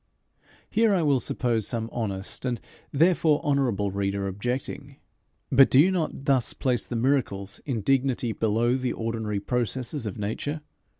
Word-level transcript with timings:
Here 0.67 0.95
I 0.95 1.03
will 1.03 1.19
suppose 1.19 1.67
some 1.67 1.87
honest, 1.93 2.43
and 2.43 2.59
therefore 2.91 3.39
honourable, 3.45 3.91
reader 3.91 4.27
objecting: 4.27 4.95
But 5.51 5.69
do 5.69 5.79
you 5.79 5.91
not 5.91 6.25
thus 6.25 6.53
place 6.53 6.87
the 6.87 6.95
miracles 6.95 7.61
in 7.67 7.81
dignity 7.81 8.31
below 8.31 8.77
the 8.77 8.93
ordinary 8.93 9.39
processes 9.39 10.07
of 10.07 10.17
nature? 10.17 10.61